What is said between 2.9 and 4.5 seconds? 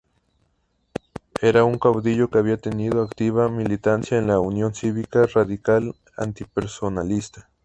activa militancia en la